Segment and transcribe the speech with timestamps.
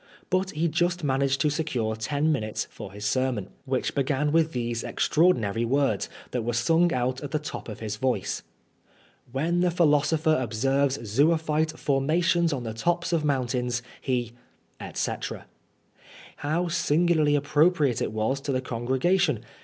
[0.31, 4.31] But he just managed to secure ten minutes for his sermon, which 148 PRISONEB FOB
[4.31, 4.31] BXiASPHBMY.
[4.31, 8.43] began with these extraordinary words, that were sung ont at the top of his voice:*^
[9.31, 14.31] When the philosopher observes zoophyte formations on the tops of monntains, he/*
[14.79, 15.45] etc.
[16.37, 19.45] How singularly appropriate it was to the congregation.